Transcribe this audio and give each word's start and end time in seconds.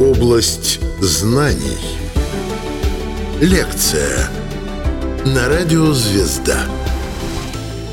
Область 0.00 0.78
знаний. 1.00 1.78
Лекция 3.40 4.28
на 5.24 5.48
радио 5.48 5.94
«Звезда». 5.94 6.66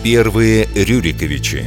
Первые 0.03 0.67
Рюриковичи. 0.75 1.65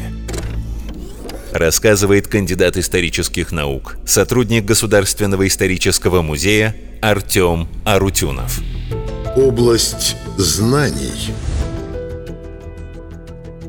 Рассказывает 1.53 2.27
кандидат 2.29 2.77
исторических 2.77 3.51
наук, 3.51 3.97
сотрудник 4.05 4.67
Государственного 4.67 5.47
исторического 5.47 6.21
музея 6.21 6.77
Артем 7.01 7.67
Арутюнов. 7.87 8.61
Область 9.37 10.17
знаний. 10.37 11.33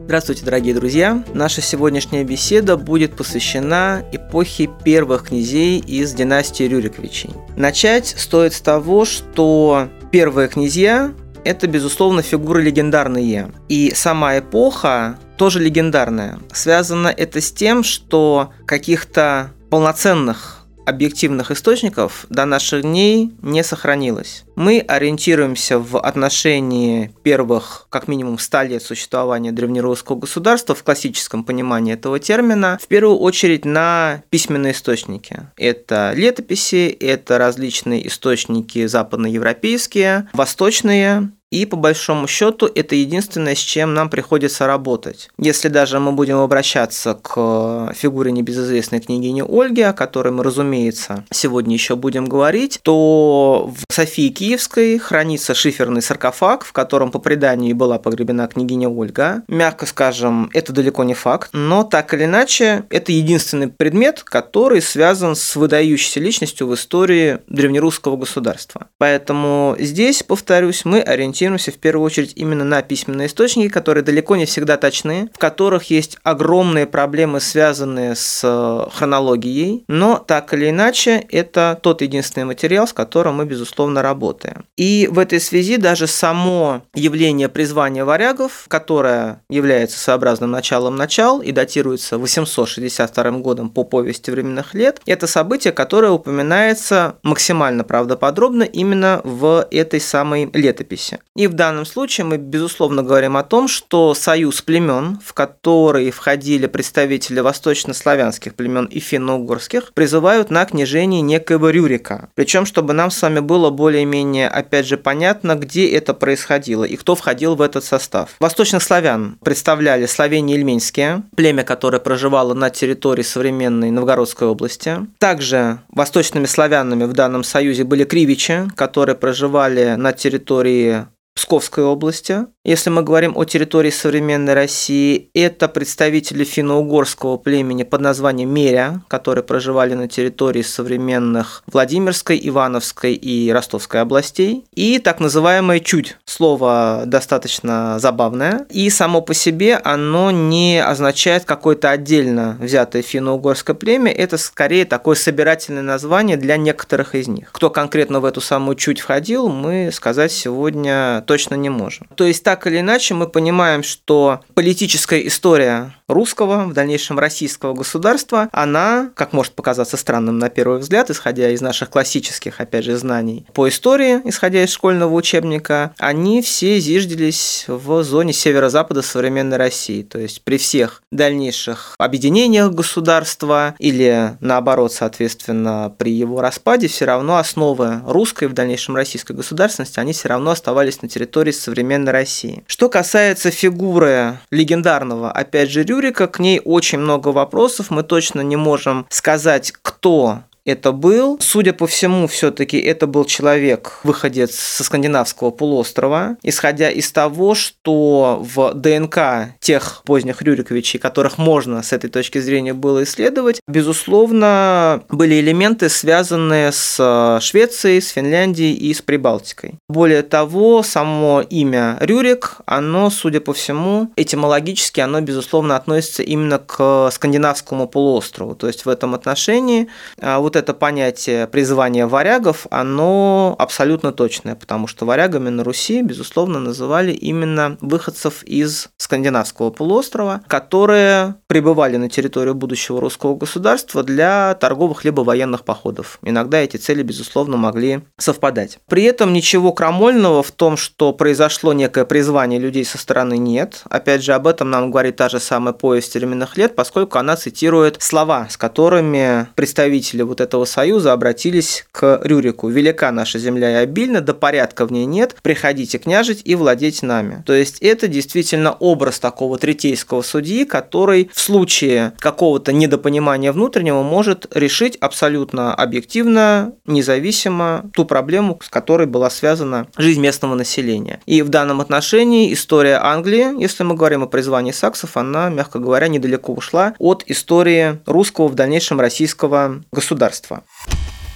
Здравствуйте, 0.07 0.45
дорогие 0.45 0.73
друзья! 0.73 1.21
Наша 1.33 1.59
сегодняшняя 1.59 2.23
беседа 2.23 2.77
будет 2.77 3.17
посвящена 3.17 4.05
эпохе 4.27 4.69
первых 4.83 5.27
князей 5.27 5.79
из 5.79 6.13
династии 6.13 6.63
Рюриковичей. 6.63 7.31
Начать 7.55 8.07
стоит 8.17 8.53
с 8.53 8.61
того, 8.61 9.05
что 9.05 9.89
первые 10.11 10.47
князья– 10.47 11.13
это, 11.43 11.67
безусловно, 11.67 12.21
фигуры 12.21 12.61
легендарные. 12.61 13.51
И 13.69 13.93
сама 13.95 14.37
эпоха 14.37 15.17
тоже 15.37 15.59
легендарная. 15.59 16.39
Связано 16.51 17.07
это 17.07 17.39
с 17.39 17.51
тем, 17.51 17.83
что 17.83 18.51
каких-то 18.65 19.51
полноценных 19.69 20.56
объективных 20.87 21.51
источников 21.51 22.25
до 22.29 22.45
наших 22.45 22.83
дней 22.83 23.33
не 23.41 23.63
сохранилось. 23.63 24.45
Мы 24.55 24.79
ориентируемся 24.79 25.79
в 25.79 25.99
отношении 25.99 27.13
первых, 27.23 27.87
как 27.89 28.07
минимум, 28.07 28.39
100 28.39 28.61
лет 28.63 28.83
существования 28.83 29.51
древнерусского 29.51 30.15
государства 30.15 30.73
в 30.73 30.83
классическом 30.83 31.43
понимании 31.43 31.93
этого 31.93 32.19
термина, 32.19 32.79
в 32.81 32.87
первую 32.87 33.17
очередь 33.17 33.65
на 33.65 34.23
письменные 34.29 34.71
источники. 34.71 35.49
Это 35.57 36.13
летописи, 36.15 36.87
это 36.87 37.37
различные 37.37 38.07
источники 38.07 38.87
западноевропейские, 38.87 40.29
восточные, 40.31 41.31
и 41.49 41.65
по 41.65 41.77
большому 41.77 42.27
счету 42.27 42.69
это 42.73 42.95
единственное, 42.95 43.55
с 43.55 43.59
чем 43.59 43.93
нам 43.93 44.09
приходится 44.09 44.67
работать. 44.67 45.29
Если 45.37 45.69
даже 45.69 45.99
мы 45.99 46.11
будем 46.11 46.37
обращаться 46.37 47.17
к 47.21 47.93
фигуре 47.95 48.31
небезызвестной 48.31 48.99
княгини 48.99 49.43
Ольги, 49.47 49.81
о 49.81 49.93
которой 49.93 50.33
мы, 50.33 50.43
разумеется, 50.43 51.23
сегодня 51.31 51.73
еще 51.73 51.95
будем 51.95 52.25
говорить, 52.25 52.79
то 52.81 53.71
в 53.73 53.93
Софии 53.93 54.29
Киевской 54.29 54.97
хранится 54.97 55.53
шиферный 55.53 56.01
саркофаг, 56.01 56.65
в 56.65 56.73
котором 56.73 57.11
по 57.11 57.19
преданию 57.19 57.75
была 57.75 57.97
погребена 57.97 58.47
княгиня 58.47 58.89
Ольга. 58.89 59.43
Мягко 59.47 59.85
скажем, 59.85 60.49
это 60.53 60.73
далеко 60.73 61.03
не 61.05 61.13
факт, 61.13 61.51
но 61.53 61.83
так 61.83 62.13
или 62.13 62.25
иначе, 62.25 62.83
это 62.89 63.11
единственный 63.11 63.69
предмет, 63.69 64.23
который 64.23 64.81
связан 64.81 65.35
с 65.35 65.55
выдающейся 65.55 66.19
личностью 66.19 66.67
в 66.67 66.75
истории 66.75 67.39
древнерусского 67.47 68.17
государства. 68.17 68.87
Поэтому 68.97 69.75
здесь, 69.79 70.23
повторюсь, 70.23 70.83
мы 70.83 70.99
ориентируемся 71.01 71.36
ориентируемся 71.37 71.71
в 71.71 71.77
первую 71.77 72.05
очередь 72.05 72.33
именно 72.35 72.63
на 72.63 72.81
письменные 72.81 73.27
источники, 73.27 73.69
которые 73.69 74.03
далеко 74.03 74.35
не 74.35 74.45
всегда 74.45 74.77
точны, 74.77 75.29
в 75.33 75.37
которых 75.37 75.89
есть 75.89 76.17
огромные 76.23 76.85
проблемы, 76.87 77.39
связанные 77.39 78.15
с 78.15 78.41
э, 78.43 78.89
хронологией, 78.91 79.83
но 79.87 80.17
так 80.17 80.53
или 80.53 80.69
иначе 80.69 81.25
это 81.29 81.79
тот 81.81 82.01
единственный 82.01 82.45
материал, 82.45 82.87
с 82.87 82.93
которым 82.93 83.35
мы, 83.35 83.45
безусловно, 83.45 84.01
работаем. 84.01 84.65
И 84.77 85.07
в 85.11 85.19
этой 85.19 85.39
связи 85.39 85.77
даже 85.77 86.07
само 86.07 86.81
явление 86.95 87.49
призвания 87.49 88.03
варягов, 88.03 88.65
которое 88.67 89.41
является 89.49 89.99
своеобразным 89.99 90.51
началом 90.51 90.95
начал 90.95 91.41
и 91.41 91.51
датируется 91.51 92.17
862 92.17 93.31
годом 93.39 93.69
по 93.69 93.83
повести 93.83 94.31
временных 94.31 94.73
лет, 94.73 95.01
это 95.05 95.27
событие, 95.27 95.71
которое 95.71 96.11
упоминается 96.11 97.15
максимально 97.23 97.83
правдоподробно 97.83 98.63
именно 98.63 99.21
в 99.23 99.67
этой 99.71 100.01
самой 100.01 100.49
летописи. 100.53 101.19
И 101.37 101.45
в 101.45 101.53
данном 101.53 101.85
случае 101.85 102.25
мы, 102.25 102.37
безусловно, 102.37 103.03
говорим 103.03 103.37
о 103.37 103.43
том, 103.43 103.67
что 103.67 104.15
союз 104.15 104.63
племен, 104.63 105.19
в 105.23 105.33
который 105.33 106.09
входили 106.09 106.65
представители 106.65 107.41
восточнославянских 107.41 108.55
племен 108.55 108.85
и 108.85 108.99
финно-угорских, 108.99 109.93
призывают 109.93 110.49
на 110.49 110.65
княжение 110.65 111.21
некоего 111.21 111.69
Рюрика. 111.69 112.29
Причем, 112.33 112.65
чтобы 112.65 112.93
нам 112.93 113.11
с 113.11 113.21
вами 113.21 113.39
было 113.39 113.69
более-менее, 113.69 114.49
опять 114.49 114.87
же, 114.87 114.97
понятно, 114.97 115.53
где 115.53 115.87
это 115.91 116.15
происходило 116.15 116.85
и 116.85 116.95
кто 116.95 117.13
входил 117.13 117.53
в 117.53 117.61
этот 117.61 117.83
состав. 117.83 118.31
Восточных 118.39 118.81
славян 118.81 119.37
представляли 119.43 120.07
славяне 120.07 120.55
ильменские, 120.55 121.21
племя, 121.35 121.63
которое 121.63 121.99
проживало 121.99 122.55
на 122.55 122.71
территории 122.71 123.21
современной 123.21 123.91
Новгородской 123.91 124.47
области. 124.47 125.05
Также 125.19 125.81
восточными 125.89 126.47
славянами 126.47 127.03
в 127.03 127.13
данном 127.13 127.43
союзе 127.43 127.83
были 127.83 128.05
кривичи, 128.05 128.67
которые 128.75 129.15
проживали 129.15 129.93
на 129.97 130.13
территории 130.13 131.05
Псковской 131.37 131.83
области. 131.83 132.47
Если 132.65 132.89
мы 132.89 133.03
говорим 133.03 133.37
о 133.37 133.45
территории 133.45 133.91
современной 133.91 134.55
России, 134.55 135.29
это 135.35 135.67
представители 135.67 136.43
финно-угорского 136.43 137.37
племени 137.37 137.83
под 137.83 138.01
названием 138.01 138.49
Меря, 138.49 139.01
которые 139.07 139.43
проживали 139.43 139.93
на 139.93 140.07
территории 140.07 140.63
современных 140.63 141.63
Владимирской, 141.71 142.39
Ивановской 142.41 143.13
и 143.13 143.51
Ростовской 143.51 144.01
областей. 144.01 144.65
И 144.73 144.97
так 144.97 145.19
называемое 145.19 145.79
чуть. 145.79 146.17
Слово 146.25 147.03
достаточно 147.05 147.99
забавное. 147.99 148.65
И 148.71 148.89
само 148.89 149.21
по 149.21 149.35
себе 149.35 149.75
оно 149.75 150.31
не 150.31 150.83
означает 150.83 151.45
какое-то 151.45 151.91
отдельно 151.91 152.57
взятое 152.59 153.03
финно-угорское 153.03 153.75
племя. 153.75 154.11
Это 154.11 154.37
скорее 154.37 154.85
такое 154.85 155.15
собирательное 155.15 155.83
название 155.83 156.35
для 156.35 156.57
некоторых 156.57 157.13
из 157.13 157.27
них. 157.27 157.51
Кто 157.51 157.69
конкретно 157.69 158.21
в 158.21 158.25
эту 158.25 158.41
самую 158.41 158.75
чуть 158.75 158.99
входил, 158.99 159.49
мы 159.49 159.91
сказать 159.93 160.31
сегодня 160.31 161.23
точно 161.27 161.55
не 161.55 161.69
можем. 161.69 162.07
То 162.15 162.25
есть 162.25 162.43
так 162.43 162.65
или 162.65 162.79
иначе 162.79 163.13
мы 163.13 163.27
понимаем, 163.27 163.83
что 163.83 164.39
политическая 164.55 165.27
история 165.27 165.93
русского, 166.07 166.65
в 166.65 166.73
дальнейшем 166.73 167.19
российского 167.19 167.73
государства, 167.73 168.49
она, 168.51 169.11
как 169.15 169.33
может 169.33 169.53
показаться 169.53 169.97
странным 169.97 170.39
на 170.39 170.49
первый 170.49 170.79
взгляд, 170.79 171.09
исходя 171.09 171.49
из 171.51 171.61
наших 171.61 171.89
классических, 171.89 172.59
опять 172.59 172.85
же, 172.85 172.97
знаний 172.97 173.45
по 173.53 173.67
истории, 173.67 174.21
исходя 174.23 174.63
из 174.63 174.71
школьного 174.71 175.13
учебника, 175.13 175.93
они 175.97 176.41
все 176.41 176.79
зиждились 176.79 177.65
в 177.67 178.03
зоне 178.03 178.33
северо-запада 178.33 179.01
современной 179.01 179.57
России. 179.57 180.01
То 180.03 180.17
есть 180.17 180.41
при 180.43 180.57
всех 180.57 181.03
дальнейших 181.11 181.95
объединениях 181.97 182.71
государства 182.71 183.75
или 183.79 184.37
наоборот, 184.39 184.93
соответственно, 184.93 185.93
при 185.97 186.13
его 186.13 186.41
распаде, 186.41 186.87
все 186.87 187.05
равно 187.05 187.37
основы 187.37 188.01
русской, 188.05 188.47
в 188.47 188.53
дальнейшем 188.53 188.95
российской 188.95 189.33
государственности, 189.33 189.99
они 189.99 190.13
все 190.13 190.29
равно 190.29 190.51
оставались 190.51 191.01
на 191.01 191.09
территории 191.09 191.16
современной 191.59 192.11
России. 192.11 192.63
Что 192.67 192.89
касается 192.89 193.51
фигуры 193.51 194.39
легендарного, 194.51 195.31
опять 195.31 195.71
же, 195.71 195.83
Рюрика, 195.83 196.27
к 196.27 196.39
ней 196.39 196.61
очень 196.63 196.99
много 196.99 197.29
вопросов, 197.29 197.89
мы 197.89 198.03
точно 198.03 198.41
не 198.41 198.55
можем 198.55 199.05
сказать, 199.09 199.73
кто 199.81 200.41
это 200.67 200.91
был. 200.91 201.37
Судя 201.41 201.71
по 201.73 201.87
всему, 201.87 202.27
все-таки 202.27 202.77
это 202.77 203.07
был 203.07 203.23
человек, 203.23 203.99
выходец 204.03 204.53
со 204.55 204.83
скандинавского 204.83 205.49
полуострова, 205.51 206.37
исходя 206.43 206.91
из 206.91 207.09
того, 207.11 207.55
что 207.55 208.45
в 208.53 208.73
ДНК 208.73 209.55
тех 209.61 210.01
поздних 210.05 210.41
Рюриковичей, 210.41 210.99
которых 210.99 211.37
можно 211.37 211.81
с 211.81 211.93
этой 211.93 212.09
точки 212.09 212.39
зрения 212.39 212.73
было 212.73 213.03
исследовать, 213.03 213.61
безусловно, 213.67 215.03
были 215.09 215.39
элементы, 215.39 215.87
связанные 215.87 216.73
с 216.73 217.39
Швецией, 217.41 218.01
с 218.01 218.09
Финляндией 218.09 218.73
и 218.73 218.93
с 218.93 219.01
Прибалтикой. 219.01 219.75
Более 219.87 220.21
того, 220.21 220.83
само 220.83 221.41
имя 221.49 221.97
Рюрик, 222.01 222.57
оно, 222.65 223.09
судя 223.09 223.39
по 223.39 223.53
всему, 223.53 224.11
этимологически, 224.17 224.99
оно, 224.99 225.21
безусловно, 225.21 225.77
относится 225.77 226.23
именно 226.23 226.59
к 226.59 227.09
скандинавскому 227.11 227.87
полуострову. 227.87 228.53
То 228.55 228.67
есть 228.67 228.85
в 228.85 228.89
этом 228.89 229.15
отношении 229.15 229.87
а, 230.19 230.39
вот 230.39 230.56
это 230.57 230.73
понятие 230.73 231.47
призвания 231.47 232.07
варягов, 232.07 232.67
оно 232.69 233.55
абсолютно 233.57 234.11
точное, 234.11 234.55
потому 234.55 234.87
что 234.87 235.05
варягами 235.05 235.49
на 235.49 235.63
Руси, 235.63 236.01
безусловно, 236.01 236.59
называли 236.59 237.11
именно 237.11 237.77
выходцев 237.81 238.43
из 238.43 238.89
скандинавского 238.97 239.69
полуострова, 239.69 240.41
которые 240.47 241.35
прибывали 241.47 241.97
на 241.97 242.09
территорию 242.09 242.55
будущего 242.55 242.99
русского 242.99 243.35
государства 243.35 244.03
для 244.03 244.55
торговых 244.55 245.05
либо 245.05 245.21
военных 245.21 245.63
походов. 245.63 246.19
Иногда 246.23 246.57
эти 246.57 246.77
цели, 246.77 247.03
безусловно, 247.03 247.57
могли 247.57 248.01
совпадать. 248.17 248.79
При 248.87 249.03
этом 249.03 249.33
ничего 249.33 249.71
крамольного 249.71 250.43
в 250.43 250.51
том, 250.51 250.77
что 250.77 251.13
произошло 251.13 251.73
некое 251.73 252.05
призвание 252.05 252.59
людей 252.59 252.83
со 252.83 252.97
стороны 252.97 253.37
нет. 253.37 253.83
Опять 253.89 254.23
же, 254.23 254.33
об 254.33 254.47
этом 254.47 254.69
нам 254.69 254.91
говорит 254.91 255.15
та 255.17 255.29
же 255.29 255.39
самая 255.39 255.73
повесть 255.73 256.15
временных 256.15 256.57
лет, 256.57 256.75
поскольку 256.75 257.17
она 257.19 257.35
цитирует 257.35 258.01
слова, 258.01 258.47
с 258.49 258.57
которыми 258.57 259.47
представители 259.55 260.23
вот 260.23 260.41
этого 260.41 260.46
союза 260.65 261.13
обратились 261.13 261.85
к 261.91 262.21
Рюрику. 262.23 262.69
«Велика 262.69 263.11
наша 263.11 263.39
земля 263.39 263.71
и 263.71 263.83
обильна, 263.83 264.21
да 264.21 264.33
порядка 264.33 264.85
в 264.85 264.91
ней 264.91 265.05
нет, 265.05 265.35
приходите 265.41 265.97
княжить 265.97 266.41
и 266.43 266.55
владеть 266.55 267.03
нами». 267.03 267.43
То 267.45 267.53
есть 267.53 267.79
это 267.79 268.07
действительно 268.07 268.73
образ 268.73 269.19
такого 269.19 269.57
третейского 269.57 270.21
судьи, 270.21 270.65
который 270.65 271.29
в 271.33 271.39
случае 271.39 272.13
какого-то 272.19 272.71
недопонимания 272.73 273.51
внутреннего 273.51 274.03
может 274.03 274.47
решить 274.55 274.97
абсолютно 274.97 275.73
объективно, 275.73 276.73
независимо 276.85 277.89
ту 277.93 278.05
проблему, 278.05 278.59
с 278.63 278.69
которой 278.69 279.07
была 279.07 279.29
связана 279.29 279.87
жизнь 279.97 280.21
местного 280.21 280.55
населения. 280.55 281.19
И 281.25 281.41
в 281.41 281.49
данном 281.49 281.81
отношении 281.81 282.53
история 282.53 282.99
Англии, 283.01 283.59
если 283.61 283.83
мы 283.83 283.95
говорим 283.95 284.23
о 284.23 284.27
призвании 284.27 284.71
саксов, 284.71 285.17
она, 285.17 285.49
мягко 285.49 285.79
говоря, 285.79 286.07
недалеко 286.07 286.53
ушла 286.53 286.93
от 286.99 287.23
истории 287.27 287.99
русского, 288.05 288.47
в 288.47 288.55
дальнейшем 288.55 288.99
российского 288.99 289.83
государства. 289.91 290.36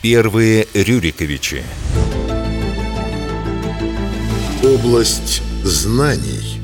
Первые 0.01 0.67
Рюриковичи. 0.73 1.63
Область 4.63 5.43
знаний. 5.63 6.61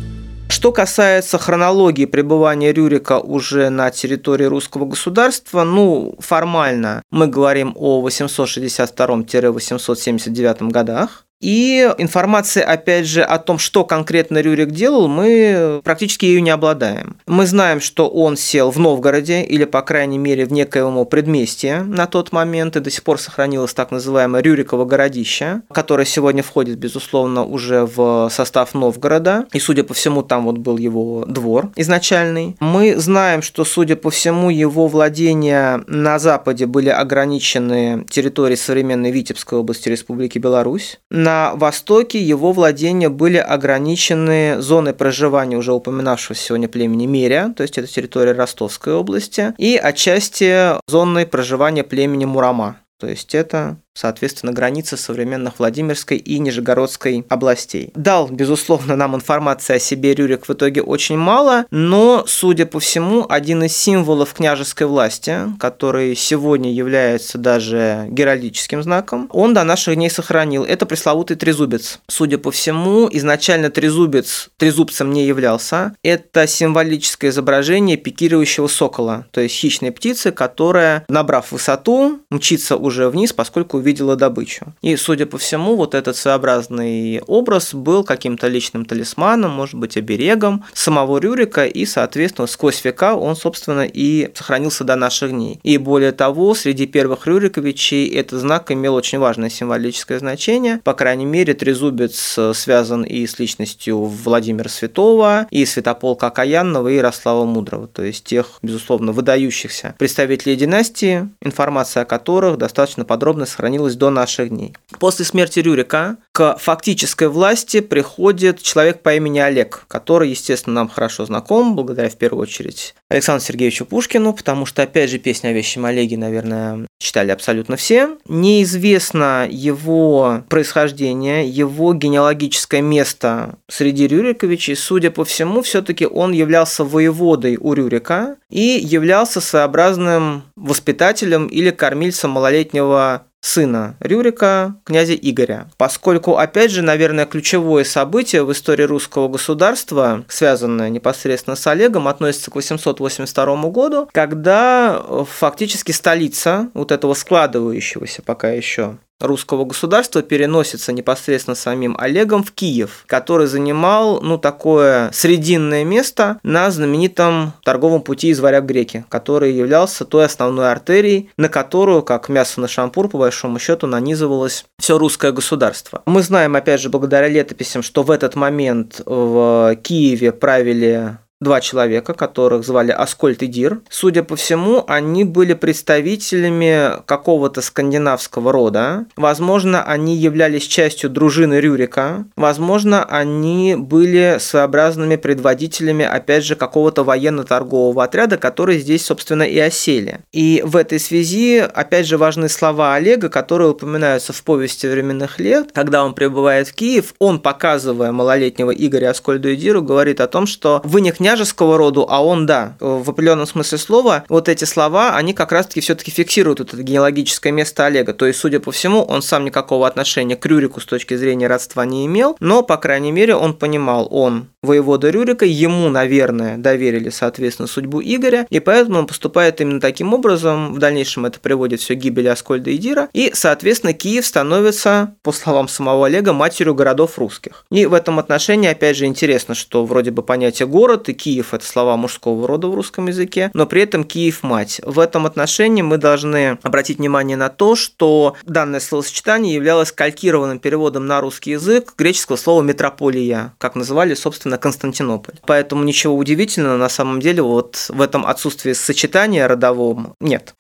Что 0.50 0.72
касается 0.72 1.38
хронологии 1.38 2.06
пребывания 2.06 2.74
Рюрика 2.74 3.20
уже 3.20 3.70
на 3.70 3.92
территории 3.92 4.46
русского 4.46 4.86
государства, 4.86 5.64
ну, 5.64 6.16
формально 6.20 7.04
мы 7.12 7.28
говорим 7.28 7.74
о 7.76 8.02
862-879 8.02 10.72
годах, 10.72 11.27
и 11.40 11.94
информации, 11.98 12.62
опять 12.62 13.06
же, 13.06 13.22
о 13.22 13.38
том, 13.38 13.60
что 13.60 13.84
конкретно 13.84 14.42
Рюрик 14.42 14.72
делал, 14.72 15.08
мы 15.08 15.82
практически 15.84 16.26
ее 16.26 16.42
не 16.42 16.50
обладаем. 16.50 17.18
Мы 17.28 17.46
знаем, 17.46 17.80
что 17.80 18.08
он 18.08 18.38
сел 18.38 18.72
в 18.72 18.80
Новгороде, 18.80 19.44
или, 19.44 19.66
по 19.66 19.82
крайней 19.82 20.18
мере, 20.18 20.46
в 20.46 20.52
некоем 20.52 21.06
предместье 21.06 21.82
на 21.84 22.08
тот 22.08 22.32
момент, 22.32 22.76
и 22.76 22.80
до 22.80 22.90
сих 22.90 23.04
пор 23.04 23.20
сохранилось 23.20 23.74
так 23.74 23.92
называемое 23.92 24.42
Рюриково 24.42 24.86
городище, 24.86 25.62
которое 25.72 26.06
сегодня 26.06 26.42
входит, 26.44 26.78
безусловно, 26.78 27.44
уже 27.44 27.86
в 27.86 28.30
состав 28.32 28.74
Новгорода, 28.74 29.46
и, 29.54 29.60
судя 29.60 29.84
по 29.84 29.94
всему, 29.94 30.24
там 30.24 30.46
вот 30.46 30.58
был 30.58 30.78
его 30.78 31.26
двор 31.26 31.70
изначальный. 31.76 32.56
Мы 32.60 32.96
знаем, 32.98 33.42
что, 33.42 33.64
судя 33.64 33.96
по 33.96 34.10
всему, 34.10 34.50
его 34.50 34.88
владения 34.88 35.84
на 35.88 36.18
западе 36.20 36.66
были 36.66 36.90
ограничены 36.90 38.06
территорией 38.10 38.58
современной 38.58 39.12
Витебской 39.12 39.60
области 39.60 39.90
Республики 39.90 40.40
Беларусь, 40.40 41.00
на 41.28 41.56
востоке 41.56 42.22
его 42.22 42.54
владения 42.54 43.10
были 43.10 43.36
ограничены 43.36 44.62
зоной 44.62 44.94
проживания 44.94 45.58
уже 45.58 45.74
упоминавшегося 45.74 46.42
сегодня 46.42 46.70
племени 46.70 47.06
Меря, 47.06 47.54
то 47.54 47.64
есть 47.64 47.78
это 47.78 47.86
территория 47.86 48.32
Ростовской 48.32 48.94
области, 48.94 49.54
и 49.58 49.76
отчасти 49.76 50.80
зоной 50.90 51.26
проживания 51.26 51.84
племени 51.84 52.24
Мурама. 52.24 52.78
То 52.98 53.08
есть 53.08 53.36
это 53.36 53.78
соответственно, 53.98 54.54
границы 54.54 54.96
современных 54.96 55.58
Владимирской 55.58 56.18
и 56.18 56.38
Нижегородской 56.38 57.26
областей. 57.30 57.92
Дал, 57.96 58.28
безусловно, 58.28 58.96
нам 58.96 59.16
информации 59.16 59.76
о 59.76 59.80
себе 59.80 60.14
Рюрик 60.14 60.48
в 60.48 60.54
итоге 60.54 60.82
очень 60.84 61.18
мало, 61.18 61.66
но, 61.72 62.24
судя 62.28 62.68
по 62.68 62.80
всему, 62.80 63.26
один 63.28 63.64
из 63.64 63.76
символов 63.76 64.34
княжеской 64.34 64.86
власти, 64.86 65.40
который 65.60 66.16
сегодня 66.16 66.72
является 66.72 67.38
даже 67.38 68.06
геральдическим 68.10 68.84
знаком, 68.84 69.28
он 69.32 69.54
до 69.54 69.64
наших 69.64 69.96
дней 69.96 70.10
сохранил. 70.10 70.64
Это 70.64 70.86
пресловутый 70.86 71.36
трезубец. 71.36 72.00
Судя 72.08 72.38
по 72.38 72.52
всему, 72.52 73.10
изначально 73.12 73.72
трезубец 73.72 74.50
трезубцем 74.58 75.12
не 75.12 75.26
являлся. 75.26 75.96
Это 76.04 76.46
символическое 76.46 77.32
изображение 77.32 77.98
пикирующего 77.98 78.68
сокола, 78.68 79.26
то 79.32 79.42
есть 79.42 79.56
хищной 79.56 79.92
птицы, 79.92 80.32
которая, 80.32 81.04
набрав 81.10 81.52
высоту, 81.52 82.20
мчится 82.30 82.78
уже 82.78 83.10
вниз, 83.10 83.34
поскольку 83.34 83.80
увидела 83.88 84.18
добычу. 84.18 84.74
И, 84.82 84.98
судя 84.98 85.26
по 85.26 85.38
всему, 85.38 85.78
вот 85.78 85.96
этот 85.96 86.18
своеобразный 86.18 87.22
образ 87.26 87.74
был 87.74 88.04
каким-то 88.04 88.48
личным 88.48 88.84
талисманом, 88.84 89.52
может 89.52 89.76
быть, 89.76 89.96
оберегом 89.96 90.66
самого 90.74 91.20
Рюрика, 91.20 91.66
и, 91.66 91.86
соответственно, 91.86 92.48
сквозь 92.48 92.84
века 92.84 93.16
он, 93.16 93.38
собственно, 93.38 93.86
и 93.86 94.30
сохранился 94.36 94.84
до 94.84 94.98
наших 94.98 95.32
дней. 95.32 95.62
И 95.64 95.78
более 95.78 96.12
того, 96.12 96.54
среди 96.54 96.86
первых 96.86 97.28
Рюриковичей 97.28 98.08
этот 98.10 98.42
знак 98.42 98.72
имел 98.72 98.96
очень 98.96 99.20
важное 99.20 99.50
символическое 99.50 100.20
значение. 100.20 100.82
По 100.84 100.94
крайней 100.94 101.26
мере, 101.26 101.54
трезубец 101.54 102.38
связан 102.54 103.04
и 103.04 103.26
с 103.26 103.40
личностью 103.40 104.04
Владимира 104.04 104.70
Святого, 104.70 105.48
и 105.50 105.66
Святополка 105.66 106.28
Окаянного, 106.28 106.90
и 106.90 106.96
Ярослава 106.96 107.46
Мудрого, 107.46 107.88
то 107.88 108.04
есть 108.04 108.26
тех, 108.26 108.60
безусловно, 108.62 109.14
выдающихся 109.14 109.96
представителей 109.98 110.58
династии, 110.58 111.30
информация 111.42 112.04
о 112.04 112.06
которых 112.06 112.58
достаточно 112.58 113.06
подробно 113.06 113.46
сохранилась 113.46 113.77
сохранилось 113.78 113.96
до 113.96 114.10
наших 114.10 114.50
дней. 114.50 114.74
После 115.00 115.26
смерти 115.26 115.60
Рюрика 115.60 116.18
к 116.32 116.58
фактической 116.60 117.28
власти 117.28 117.82
приходит 117.82 118.62
человек 118.62 119.02
по 119.02 119.16
имени 119.16 119.40
Олег, 119.40 119.86
который, 119.88 120.30
естественно, 120.30 120.76
нам 120.76 120.90
хорошо 120.90 121.26
знаком, 121.26 121.76
благодаря 121.76 122.10
в 122.10 122.16
первую 122.16 122.44
очередь 122.44 122.96
Александру 123.10 123.46
Сергеевичу 123.46 123.86
Пушкину, 123.86 124.34
потому 124.34 124.66
что, 124.66 124.84
опять 124.84 125.10
же, 125.10 125.20
песня 125.20 125.50
о 125.50 125.54
вещем 125.54 125.86
Олеге, 125.86 126.18
наверное, 126.18 126.88
читали 127.00 127.32
абсолютно 127.32 127.76
все. 127.76 128.18
Неизвестно 128.28 129.48
его 129.50 130.44
происхождение, 130.50 131.48
его 131.48 131.94
генеалогическое 131.94 132.82
место 132.82 133.58
среди 133.70 134.08
Рюриковичей. 134.08 134.76
Судя 134.76 135.12
по 135.12 135.24
всему, 135.24 135.62
все-таки 135.62 136.06
он 136.06 136.32
являлся 136.32 136.84
воеводой 136.84 137.58
у 137.60 137.74
Рюрика 137.74 138.38
и 138.50 138.80
являлся 138.82 139.42
своеобразным 139.42 140.44
воспитателем 140.56 141.48
или 141.48 141.70
кормильцем 141.70 142.32
малолетнего 142.32 143.28
сына 143.48 143.96
Рюрика, 144.00 144.76
князя 144.84 145.14
Игоря. 145.14 145.70
Поскольку, 145.78 146.38
опять 146.38 146.72
же, 146.72 146.82
наверное, 146.82 147.26
ключевое 147.26 147.84
событие 147.84 148.44
в 148.44 148.52
истории 148.52 148.84
русского 148.84 149.30
государства, 149.30 150.26
связанное 150.28 150.90
непосредственно 150.90 151.56
с 151.56 151.66
Олегом, 151.66 152.08
относится 152.08 152.52
к 152.52 152.56
882 152.56 153.70
году, 153.70 154.10
когда 154.12 155.02
э, 155.02 155.24
фактически 155.30 155.92
столица 155.92 156.70
вот 156.74 156.92
этого 156.92 157.14
складывающегося 157.14 158.22
пока 158.22 158.50
еще 158.50 158.98
русского 159.20 159.66
государства 159.66 160.22
переносится 160.22 160.94
непосредственно 160.94 161.56
самим 161.56 161.96
Олегом 162.00 162.44
в 162.44 162.52
Киев, 162.52 163.04
который 163.08 163.48
занимал, 163.48 164.22
ну, 164.22 164.38
такое 164.38 165.12
срединное 165.12 165.84
место 165.84 166.40
на 166.44 166.70
знаменитом 166.72 167.54
торговом 167.64 168.02
пути 168.02 168.30
из 168.30 168.40
Варяг 168.40 168.66
Греки, 168.66 169.06
который 169.10 169.54
являлся 169.54 170.06
той 170.06 170.26
основной 170.26 170.72
артерией, 170.72 171.30
на 171.38 171.50
которую, 171.50 172.04
как 172.04 172.30
мясо 172.30 172.62
на 172.62 172.68
шампур, 172.68 173.10
по 173.10 173.18
большому 173.18 173.60
счету, 173.60 173.88
нанизывалось 173.88 174.66
все 174.80 174.98
русское 174.98 175.32
государство. 175.32 176.02
Мы 176.06 176.22
знаем, 176.22 176.56
опять 176.56 176.82
же, 176.82 176.90
благодаря 176.90 177.28
летописям, 177.28 177.84
что 177.84 178.04
в 178.04 178.12
этот 178.12 178.36
момент 178.36 179.02
в 179.06 179.76
Киеве 179.82 180.32
правили 180.32 181.18
два 181.40 181.62
человека, 181.62 182.14
которых 182.14 182.66
звали 182.66 182.92
Аскольд 182.92 183.44
и 183.44 183.48
Дир. 183.48 183.82
Судя 183.90 184.24
по 184.24 184.36
всему, 184.36 184.84
они 184.88 185.24
были 185.24 185.54
представителями 185.54 187.04
какого-то 187.06 187.62
скандинавского 187.62 188.52
рода. 188.52 189.06
Возможно, 189.16 189.84
они 189.84 190.16
являлись 190.16 190.64
частью 190.64 191.10
дружины 191.10 191.60
Рюрика. 191.60 192.26
Возможно, 192.36 193.04
они 193.04 193.76
были 193.78 194.38
своеобразными 194.40 195.16
предводителями, 195.16 196.06
опять 196.06 196.44
же, 196.44 196.56
какого-то 196.56 197.04
военно-торгового 197.04 198.04
отряда, 198.04 198.38
который 198.38 198.80
здесь, 198.80 199.06
собственно, 199.06 199.44
и 199.44 199.60
осели. 199.60 200.22
И 200.32 200.64
в 200.66 200.76
этой 200.76 201.00
связи, 201.00 201.60
опять 201.60 202.08
же, 202.08 202.18
важны 202.18 202.50
слова 202.50 202.96
Олега, 202.96 203.30
которые 203.30 203.70
упоминаются 203.70 204.34
в 204.34 204.44
повести 204.44 204.88
временных 204.88 205.40
лет. 205.40 205.70
Когда 205.74 206.04
он 206.04 206.16
прибывает 206.16 206.70
в 206.70 206.74
Киев, 206.74 207.14
он, 207.20 207.40
показывая 207.40 208.12
малолетнего 208.12 208.72
Игоря 208.72 209.12
Аскольду 209.12 209.50
и 209.50 209.56
Диру, 209.56 209.84
говорит 209.84 210.20
о 210.20 210.28
том, 210.28 210.48
что 210.48 210.82
вы 210.84 211.02
не 211.02 211.12
княжеского 211.28 211.78
роду, 211.78 212.08
а 212.10 212.24
он, 212.24 212.46
да, 212.46 212.78
в 212.80 213.10
определенном 213.10 213.48
смысле 213.48 213.78
слова, 213.78 214.24
вот 214.30 214.48
эти 214.48 214.64
слова, 214.64 215.18
они 215.18 215.34
как 215.34 215.52
раз-таки 215.52 215.82
все-таки 215.82 216.10
фиксируют 216.10 216.62
это 216.62 216.82
генеалогическое 216.82 217.52
место 217.52 217.86
Олега. 217.86 218.14
То 218.14 218.26
есть, 218.26 218.40
судя 218.40 218.62
по 218.62 218.72
всему, 218.72 219.02
он 219.02 219.22
сам 219.22 219.44
никакого 219.44 219.88
отношения 219.88 220.38
к 220.38 220.46
Рюрику 220.46 220.80
с 220.80 220.86
точки 220.86 221.18
зрения 221.18 221.48
родства 221.48 221.86
не 221.86 222.06
имел, 222.06 222.38
но, 222.40 222.64
по 222.64 222.78
крайней 222.78 223.12
мере, 223.12 223.36
он 223.36 223.56
понимал, 223.56 224.08
он 224.10 224.48
воевода 224.64 225.10
Рюрика, 225.10 225.46
ему, 225.46 225.90
наверное, 225.90 226.58
доверили, 226.58 227.10
соответственно, 227.10 227.68
судьбу 227.68 228.02
Игоря, 228.02 228.48
и 228.50 228.62
поэтому 228.62 229.00
он 229.00 229.08
поступает 229.08 229.60
именно 229.60 229.82
таким 229.82 230.14
образом. 230.14 230.74
В 230.74 230.80
дальнейшем 230.80 231.26
это 231.26 231.42
приводит 231.42 231.82
все 231.82 231.96
к 231.96 232.00
гибели 232.00 232.28
Аскольда 232.28 232.70
и 232.70 232.78
Дира, 232.78 233.10
и, 233.12 233.32
соответственно, 233.34 233.92
Киев 233.92 234.26
становится, 234.26 235.14
по 235.24 235.34
словам 235.34 235.68
самого 235.68 236.08
Олега, 236.08 236.32
матерью 236.32 236.74
городов 236.74 237.18
русских. 237.20 237.66
И 237.70 237.86
в 237.86 237.94
этом 237.94 238.18
отношении, 238.18 238.70
опять 238.70 238.96
же, 238.96 239.06
интересно, 239.06 239.56
что 239.56 239.86
вроде 239.86 240.12
бы 240.12 240.24
понятие 240.24 240.68
город 240.68 241.10
и 241.10 241.17
Киев– 241.18 241.48
это 241.54 241.66
слова 241.66 241.98
мужского 241.98 242.48
рода 242.48 242.68
в 242.68 242.76
русском 242.76 243.08
языке, 243.08 243.52
но 243.54 243.66
при 243.66 243.82
этом 243.82 244.04
Киев– 244.04 244.42
мать. 244.44 244.80
В 244.84 245.00
этом 245.00 245.26
отношении 245.26 245.82
мы 245.82 245.98
должны 245.98 246.58
обратить 246.64 247.00
внимание 247.00 247.36
на 247.36 247.50
то, 247.50 247.76
что 247.76 248.36
данное 248.44 248.80
словосочетание 248.80 249.56
являлось 249.56 249.92
калькированным 249.92 250.60
переводом 250.60 251.08
на 251.08 251.20
русский 251.20 251.52
язык 251.52 251.94
греческого 251.98 252.38
слова 252.38 252.62
«метрополия», 252.62 253.54
как 253.58 253.76
называли, 253.76 254.14
собственно, 254.14 254.58
Константинополь. 254.58 255.36
Поэтому 255.46 255.84
ничего 255.84 256.16
удивительного 256.16 256.78
на 256.78 256.90
самом 256.90 257.20
деле 257.20 257.42
вот 257.42 257.88
в 257.90 258.02
этом 258.02 258.26
отсутствии 258.26 258.74
сочетания 258.74 259.48
родовом 259.48 260.16
нет. 260.20 260.54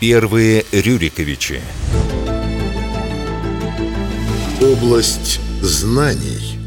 Первые 0.00 0.64
Рюриковичи. 0.72 1.60
Область 4.60 5.40
знаний. 5.60 6.63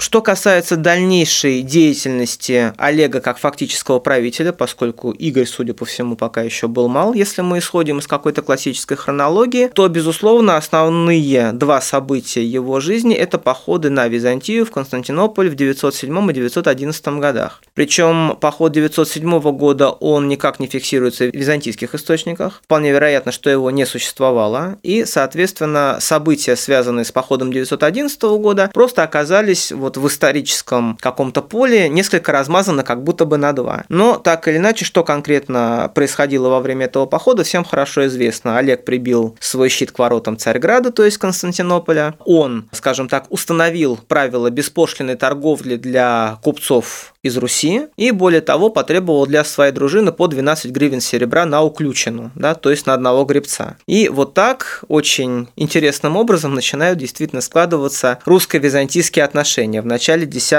Что 0.00 0.22
касается 0.22 0.76
дальнейшей 0.76 1.62
деятельности 1.62 2.72
Олега 2.76 3.20
как 3.20 3.36
фактического 3.38 3.98
правителя, 3.98 4.52
поскольку 4.52 5.10
Игорь, 5.10 5.46
судя 5.46 5.74
по 5.74 5.84
всему, 5.84 6.14
пока 6.14 6.40
еще 6.42 6.68
был 6.68 6.86
мал, 6.86 7.14
если 7.14 7.42
мы 7.42 7.58
исходим 7.58 7.98
из 7.98 8.06
какой-то 8.06 8.42
классической 8.42 8.96
хронологии, 8.96 9.66
то, 9.66 9.88
безусловно, 9.88 10.56
основные 10.56 11.50
два 11.50 11.80
события 11.80 12.44
его 12.44 12.78
жизни– 12.78 13.14
это 13.16 13.38
походы 13.38 13.90
на 13.90 14.06
Византию 14.06 14.64
в 14.64 14.70
Константинополь 14.70 15.50
в 15.50 15.56
907 15.56 16.30
и 16.30 16.34
911 16.34 17.06
годах. 17.18 17.60
Причем 17.74 18.36
поход 18.40 18.72
907 18.72 19.40
года 19.56 19.90
он 19.90 20.28
никак 20.28 20.60
не 20.60 20.68
фиксируется 20.68 21.24
в 21.24 21.34
византийских 21.34 21.96
источниках. 21.96 22.60
Вполне 22.62 22.92
вероятно, 22.92 23.32
что 23.32 23.50
его 23.50 23.72
не 23.72 23.84
существовало. 23.84 24.78
И, 24.84 25.04
соответственно, 25.04 25.98
события, 26.00 26.54
связанные 26.54 27.04
с 27.04 27.10
походом 27.10 27.52
911 27.52 28.22
года, 28.22 28.70
просто 28.72 29.02
оказались 29.02 29.72
вот 29.72 29.87
в 29.96 30.06
историческом 30.06 30.98
каком-то 31.00 31.42
поле 31.42 31.88
несколько 31.88 32.32
размазано 32.32 32.82
как 32.82 33.02
будто 33.02 33.24
бы 33.24 33.36
на 33.36 33.52
два. 33.52 33.84
Но 33.88 34.16
так 34.16 34.46
или 34.48 34.56
иначе, 34.56 34.84
что 34.84 35.04
конкретно 35.04 35.90
происходило 35.94 36.48
во 36.48 36.60
время 36.60 36.86
этого 36.86 37.06
похода, 37.06 37.44
всем 37.44 37.64
хорошо 37.64 38.06
известно. 38.06 38.58
Олег 38.58 38.84
прибил 38.84 39.36
свой 39.40 39.68
щит 39.68 39.92
к 39.92 39.98
воротам 39.98 40.36
Царьграда, 40.36 40.90
то 40.90 41.04
есть 41.04 41.18
Константинополя. 41.18 42.14
Он, 42.24 42.68
скажем 42.72 43.08
так, 43.08 43.26
установил 43.30 43.98
правила 44.08 44.50
беспошлиной 44.50 45.16
торговли 45.16 45.76
для 45.76 46.38
купцов 46.42 47.14
из 47.22 47.36
Руси, 47.36 47.86
и 47.96 48.10
более 48.10 48.40
того, 48.40 48.70
потребовал 48.70 49.26
для 49.26 49.44
своей 49.44 49.72
дружины 49.72 50.12
по 50.12 50.26
12 50.28 50.70
гривен 50.70 51.00
серебра 51.00 51.44
на 51.44 51.62
уключину, 51.62 52.30
да, 52.34 52.54
то 52.54 52.70
есть 52.70 52.86
на 52.86 52.94
одного 52.94 53.24
гребца. 53.24 53.76
И 53.86 54.08
вот 54.08 54.34
так 54.34 54.84
очень 54.88 55.48
интересным 55.56 56.16
образом 56.16 56.54
начинают 56.54 56.98
действительно 56.98 57.40
складываться 57.40 58.20
русско-византийские 58.24 59.24
отношения 59.24 59.77
в 59.82 59.86
начале 59.86 60.26
X 60.26 60.54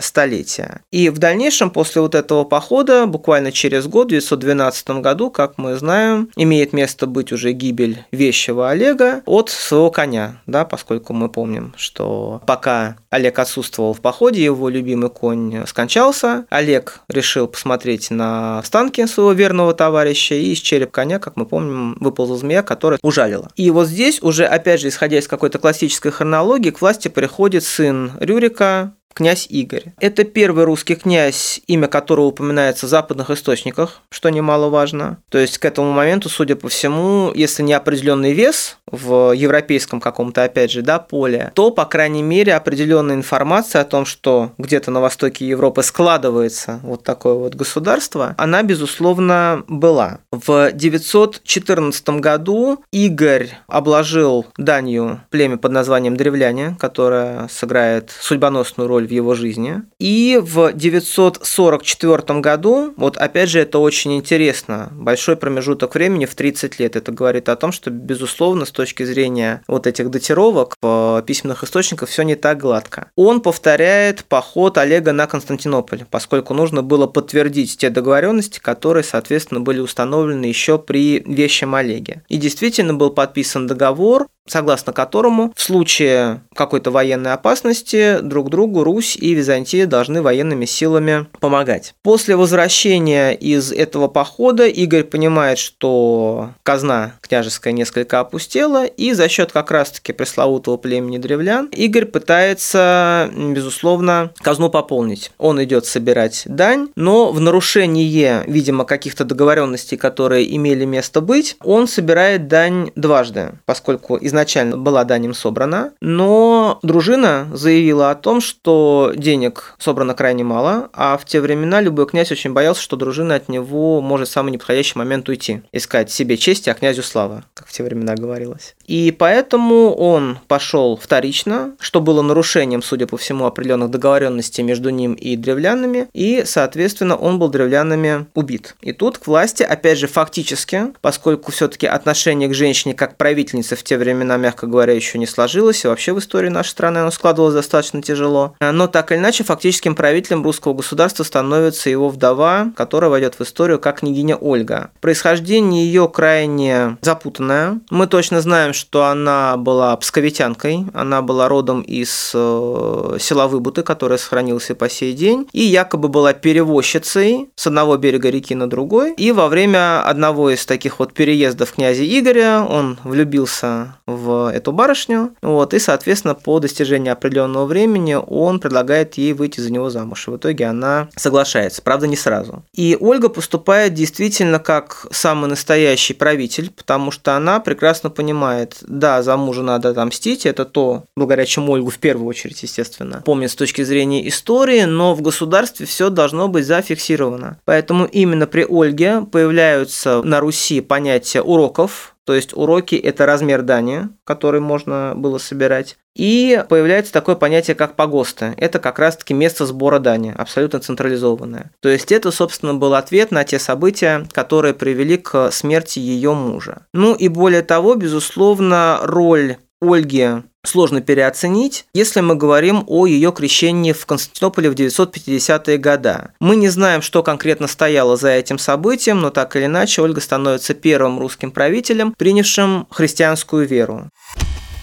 столетия. 0.00 0.80
И 0.90 1.08
в 1.08 1.18
дальнейшем, 1.18 1.70
после 1.70 2.02
вот 2.02 2.14
этого 2.14 2.44
похода, 2.44 3.06
буквально 3.06 3.52
через 3.52 3.86
год, 3.86 4.06
в 4.06 4.10
912 4.10 4.88
году, 5.00 5.30
как 5.30 5.58
мы 5.58 5.76
знаем, 5.76 6.30
имеет 6.36 6.72
место 6.72 7.06
быть 7.06 7.32
уже 7.32 7.52
гибель 7.52 8.04
вещего 8.10 8.70
Олега 8.70 9.22
от 9.26 9.50
своего 9.50 9.90
коня, 9.90 10.40
да, 10.46 10.64
поскольку 10.64 11.12
мы 11.12 11.28
помним, 11.28 11.74
что 11.76 12.40
пока 12.46 12.96
Олег 13.10 13.38
отсутствовал 13.38 13.94
в 13.94 14.00
походе, 14.00 14.42
его 14.42 14.68
любимый 14.68 15.10
конь 15.10 15.66
скончался, 15.66 16.46
Олег 16.50 17.00
решил 17.08 17.46
посмотреть 17.48 18.10
на 18.10 18.58
останки 18.58 19.04
своего 19.06 19.32
верного 19.32 19.74
товарища, 19.74 20.34
и 20.34 20.52
из 20.52 20.58
череп 20.58 20.90
коня, 20.90 21.18
как 21.18 21.36
мы 21.36 21.46
помним, 21.46 21.96
выползла 22.00 22.36
змея, 22.36 22.62
которая 22.62 22.98
ужалила. 23.02 23.50
И 23.56 23.70
вот 23.70 23.88
здесь 23.88 24.22
уже, 24.22 24.44
опять 24.44 24.80
же, 24.80 24.88
исходя 24.88 25.18
из 25.18 25.28
какой-то 25.28 25.58
классической 25.58 26.12
хронологии, 26.12 26.70
к 26.70 26.80
власти 26.80 27.08
приходит 27.08 27.64
сын 27.64 28.12
Рюрика, 28.20 28.55
музыка, 28.56 28.96
князь 29.16 29.46
Игорь. 29.48 29.94
Это 29.98 30.24
первый 30.24 30.64
русский 30.64 30.94
князь, 30.94 31.60
имя 31.66 31.88
которого 31.88 32.26
упоминается 32.26 32.86
в 32.86 32.90
западных 32.90 33.30
источниках, 33.30 34.02
что 34.10 34.28
немаловажно. 34.28 35.18
То 35.30 35.38
есть 35.38 35.56
к 35.56 35.64
этому 35.64 35.90
моменту, 35.92 36.28
судя 36.28 36.54
по 36.54 36.68
всему, 36.68 37.32
если 37.34 37.62
не 37.62 37.72
определенный 37.72 38.34
вес 38.34 38.76
в 38.86 39.32
европейском 39.32 40.00
каком-то, 40.00 40.44
опять 40.44 40.70
же, 40.70 40.82
да, 40.82 40.98
поле, 40.98 41.50
то, 41.54 41.70
по 41.70 41.86
крайней 41.86 42.22
мере, 42.22 42.54
определенная 42.54 43.16
информация 43.16 43.80
о 43.80 43.86
том, 43.86 44.04
что 44.04 44.52
где-то 44.58 44.90
на 44.90 45.00
востоке 45.00 45.48
Европы 45.48 45.82
складывается 45.82 46.80
вот 46.82 47.02
такое 47.02 47.34
вот 47.34 47.54
государство, 47.54 48.34
она, 48.36 48.62
безусловно, 48.62 49.64
была. 49.66 50.18
В 50.30 50.72
914 50.72 52.08
году 52.20 52.84
Игорь 52.92 53.48
обложил 53.66 54.46
данью 54.58 55.22
племя 55.30 55.56
под 55.56 55.72
названием 55.72 56.16
Древляне, 56.16 56.76
которое 56.78 57.48
сыграет 57.48 58.10
судьбоносную 58.20 58.86
роль 58.86 59.05
в 59.06 59.10
его 59.10 59.34
жизни. 59.34 59.82
И 59.98 60.38
в 60.42 60.72
944 60.72 62.40
году, 62.40 62.94
вот 62.96 63.16
опять 63.16 63.48
же 63.48 63.60
это 63.60 63.78
очень 63.78 64.16
интересно, 64.16 64.90
большой 64.92 65.36
промежуток 65.36 65.94
времени 65.94 66.26
в 66.26 66.34
30 66.34 66.78
лет, 66.78 66.96
это 66.96 67.12
говорит 67.12 67.48
о 67.48 67.56
том, 67.56 67.72
что, 67.72 67.90
безусловно, 67.90 68.66
с 68.66 68.70
точки 68.70 69.04
зрения 69.04 69.62
вот 69.68 69.86
этих 69.86 70.10
датировок 70.10 70.74
в 70.82 71.22
письменных 71.26 71.64
источниках 71.64 72.08
все 72.08 72.22
не 72.22 72.34
так 72.34 72.58
гладко. 72.58 73.10
Он 73.16 73.40
повторяет 73.40 74.24
поход 74.24 74.78
Олега 74.78 75.12
на 75.12 75.26
Константинополь, 75.26 76.04
поскольку 76.10 76.54
нужно 76.54 76.82
было 76.82 77.06
подтвердить 77.06 77.76
те 77.78 77.90
договоренности, 77.90 78.58
которые, 78.58 79.04
соответственно, 79.04 79.60
были 79.60 79.80
установлены 79.80 80.46
еще 80.46 80.78
при 80.78 81.20
вещем 81.20 81.74
Олеге. 81.74 82.22
И 82.28 82.36
действительно 82.36 82.94
был 82.94 83.10
подписан 83.10 83.66
договор, 83.66 84.26
согласно 84.46 84.92
которому 84.92 85.52
в 85.56 85.62
случае 85.62 86.40
какой-то 86.54 86.90
военной 86.90 87.32
опасности 87.32 88.20
друг 88.20 88.50
другу 88.50 88.84
Русь 88.84 89.16
и 89.16 89.34
Византия 89.34 89.86
должны 89.86 90.22
военными 90.22 90.64
силами 90.64 91.26
помогать. 91.40 91.94
После 92.02 92.36
возвращения 92.36 93.32
из 93.32 93.72
этого 93.72 94.08
похода 94.08 94.66
Игорь 94.66 95.04
понимает, 95.04 95.58
что 95.58 96.50
казна 96.62 97.14
княжеская 97.20 97.72
несколько 97.72 98.20
опустела, 98.20 98.84
и 98.84 99.12
за 99.12 99.28
счет 99.28 99.52
как 99.52 99.70
раз-таки 99.70 100.12
пресловутого 100.12 100.76
племени 100.76 101.18
древлян 101.18 101.66
Игорь 101.72 102.06
пытается, 102.06 103.30
безусловно, 103.34 104.32
казну 104.40 104.70
пополнить. 104.70 105.32
Он 105.38 105.62
идет 105.62 105.86
собирать 105.86 106.42
дань, 106.46 106.88
но 106.96 107.32
в 107.32 107.40
нарушение, 107.40 108.44
видимо, 108.46 108.84
каких-то 108.84 109.24
договоренностей, 109.24 109.96
которые 109.96 110.54
имели 110.54 110.84
место 110.84 111.20
быть, 111.20 111.56
он 111.64 111.88
собирает 111.88 112.48
дань 112.48 112.90
дважды, 112.94 113.52
поскольку 113.64 114.16
из 114.16 114.32
изначально 114.36 114.76
была 114.76 115.04
данем 115.04 115.34
собрана, 115.34 115.92
но 116.00 116.78
дружина 116.82 117.48
заявила 117.52 118.10
о 118.10 118.14
том, 118.14 118.40
что 118.40 119.12
денег 119.16 119.74
собрано 119.78 120.14
крайне 120.14 120.44
мало, 120.44 120.90
а 120.92 121.16
в 121.16 121.24
те 121.24 121.40
времена 121.40 121.80
любой 121.80 122.06
князь 122.06 122.30
очень 122.30 122.52
боялся, 122.52 122.82
что 122.82 122.96
дружина 122.96 123.34
от 123.34 123.48
него 123.48 124.00
может 124.00 124.28
в 124.28 124.32
самый 124.32 124.52
неподходящий 124.52 124.98
момент 124.98 125.28
уйти, 125.28 125.62
искать 125.72 126.10
себе 126.10 126.36
чести, 126.36 126.68
а 126.68 126.74
князю 126.74 127.02
слава, 127.02 127.44
как 127.54 127.66
в 127.66 127.72
те 127.72 127.82
времена 127.82 128.14
говорилось. 128.14 128.75
И 128.86 129.14
поэтому 129.16 129.94
он 129.94 130.38
пошел 130.48 130.96
вторично, 130.96 131.72
что 131.80 132.00
было 132.00 132.22
нарушением, 132.22 132.82
судя 132.82 133.06
по 133.06 133.16
всему, 133.16 133.46
определенных 133.46 133.90
договоренностей 133.90 134.62
между 134.62 134.90
ним 134.90 135.14
и 135.14 135.36
древлянами, 135.36 136.08
и, 136.12 136.44
соответственно, 136.46 137.16
он 137.16 137.38
был 137.38 137.48
древлянами 137.48 138.26
убит. 138.34 138.76
И 138.80 138.92
тут 138.92 139.18
к 139.18 139.26
власти, 139.26 139.62
опять 139.62 139.98
же, 139.98 140.06
фактически, 140.06 140.92
поскольку 141.00 141.52
все-таки 141.52 141.86
отношение 141.86 142.48
к 142.48 142.54
женщине 142.54 142.94
как 142.94 143.16
правительнице 143.16 143.76
в 143.76 143.82
те 143.82 143.98
времена 143.98 144.36
мягко 144.36 144.66
говоря, 144.66 144.92
еще 144.92 145.18
не 145.18 145.26
сложилось, 145.26 145.84
и 145.84 145.88
вообще 145.88 146.12
в 146.12 146.18
истории 146.18 146.48
нашей 146.48 146.70
страны 146.70 146.98
оно 146.98 147.10
складывалось 147.10 147.54
достаточно 147.54 148.02
тяжело. 148.02 148.54
Но 148.60 148.86
так 148.86 149.12
или 149.12 149.18
иначе, 149.18 149.44
фактическим 149.44 149.94
правителем 149.94 150.44
русского 150.44 150.74
государства 150.74 151.24
становится 151.24 151.90
его 151.90 152.08
вдова, 152.08 152.72
которая 152.76 153.10
войдет 153.10 153.34
в 153.34 153.42
историю 153.42 153.78
как 153.78 154.00
княгиня 154.00 154.36
Ольга. 154.36 154.90
Происхождение 155.00 155.86
ее 155.86 156.08
крайне 156.08 156.98
запутанное. 157.00 157.80
Мы 157.90 158.06
точно 158.06 158.40
знаем, 158.40 158.72
что 158.76 159.06
она 159.06 159.56
была 159.56 159.96
псковитянкой, 159.96 160.86
она 160.94 161.22
была 161.22 161.48
родом 161.48 161.80
из 161.80 162.32
э, 162.34 163.16
села 163.20 163.46
Выбуты, 163.48 163.82
которое 163.82 164.18
сохранилось 164.18 164.70
и 164.70 164.74
по 164.74 164.88
сей 164.88 165.12
день, 165.12 165.48
и 165.52 165.62
якобы 165.62 166.08
была 166.08 166.32
перевозчицей 166.32 167.48
с 167.56 167.66
одного 167.66 167.96
берега 167.96 168.30
реки 168.30 168.54
на 168.54 168.68
другой. 168.68 169.14
И 169.14 169.32
во 169.32 169.48
время 169.48 170.02
одного 170.02 170.50
из 170.50 170.66
таких 170.66 170.98
вот 170.98 171.12
переездов 171.12 171.72
князя 171.72 172.04
Игоря 172.04 172.66
он 172.68 172.98
влюбился 173.04 173.96
в 174.06 174.52
эту 174.52 174.72
барышню, 174.72 175.34
вот, 175.42 175.74
и, 175.74 175.78
соответственно, 175.78 176.34
по 176.34 176.60
достижении 176.60 177.10
определенного 177.10 177.66
времени 177.66 178.14
он 178.14 178.60
предлагает 178.60 179.14
ей 179.14 179.32
выйти 179.32 179.60
за 179.60 179.72
него 179.72 179.90
замуж. 179.90 180.28
И 180.28 180.30
в 180.30 180.36
итоге 180.36 180.66
она 180.66 181.08
соглашается, 181.16 181.82
правда, 181.82 182.06
не 182.06 182.16
сразу. 182.16 182.62
И 182.74 182.96
Ольга 183.00 183.28
поступает 183.28 183.94
действительно 183.94 184.58
как 184.58 185.06
самый 185.10 185.48
настоящий 185.48 186.14
правитель, 186.14 186.70
потому 186.70 187.10
что 187.10 187.36
она 187.36 187.60
прекрасно 187.60 188.10
понимает, 188.10 188.65
да, 188.82 189.22
за 189.22 189.36
мужа 189.36 189.62
надо 189.62 189.90
отомстить, 189.90 190.46
это 190.46 190.64
то, 190.64 191.04
благодаря 191.16 191.46
чему 191.46 191.72
Ольгу 191.72 191.90
в 191.90 191.98
первую 191.98 192.26
очередь, 192.26 192.62
естественно, 192.62 193.22
помнит 193.24 193.50
с 193.50 193.56
точки 193.56 193.82
зрения 193.82 194.26
истории, 194.28 194.82
но 194.82 195.14
в 195.14 195.22
государстве 195.22 195.86
все 195.86 196.10
должно 196.10 196.48
быть 196.48 196.66
зафиксировано. 196.66 197.58
Поэтому 197.64 198.06
именно 198.06 198.46
при 198.46 198.66
Ольге 198.68 199.22
появляются 199.22 200.22
на 200.22 200.40
Руси 200.40 200.80
понятия 200.80 201.42
уроков, 201.42 202.15
то 202.26 202.34
есть 202.34 202.54
уроки– 202.54 202.94
это 202.96 203.24
размер 203.24 203.62
дани, 203.62 204.08
который 204.24 204.60
можно 204.60 205.14
было 205.14 205.38
собирать. 205.38 205.96
И 206.16 206.64
появляется 206.68 207.12
такое 207.12 207.36
понятие, 207.36 207.76
как 207.76 207.94
погосты. 207.94 208.54
Это 208.56 208.78
как 208.80 208.98
раз-таки 208.98 209.32
место 209.32 209.64
сбора 209.64 209.98
дани, 210.00 210.34
абсолютно 210.36 210.80
централизованное. 210.80 211.70
То 211.80 211.88
есть 211.88 212.10
это, 212.10 212.32
собственно, 212.32 212.74
был 212.74 212.94
ответ 212.94 213.30
на 213.30 213.44
те 213.44 213.58
события, 213.58 214.26
которые 214.32 214.74
привели 214.74 215.18
к 215.18 215.52
смерти 215.52 216.00
ее 216.00 216.34
мужа. 216.34 216.86
Ну 216.92 217.14
и 217.14 217.28
более 217.28 217.62
того, 217.62 217.94
безусловно, 217.94 218.98
роль 219.02 219.56
Ольги 219.80 220.42
сложно 220.64 221.00
переоценить, 221.00 221.86
если 221.92 222.20
мы 222.20 222.34
говорим 222.34 222.84
о 222.86 223.06
ее 223.06 223.30
крещении 223.30 223.92
в 223.92 224.06
Константинополе 224.06 224.70
в 224.70 224.74
950-е 224.74 225.78
годы. 225.78 226.30
Мы 226.40 226.56
не 226.56 226.68
знаем, 226.68 227.02
что 227.02 227.22
конкретно 227.22 227.68
стояло 227.68 228.16
за 228.16 228.30
этим 228.30 228.58
событием, 228.58 229.20
но 229.20 229.30
так 229.30 229.54
или 229.54 229.66
иначе 229.66 230.02
Ольга 230.02 230.20
становится 230.20 230.74
первым 230.74 231.18
русским 231.18 231.50
правителем, 231.50 232.14
принявшим 232.16 232.86
христианскую 232.90 233.66
веру. 233.66 234.08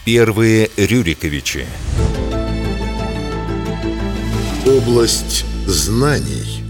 Первые 0.04 0.70
Рюриковичи. 0.76 1.66
Область 4.66 5.44
знаний. 5.66 6.64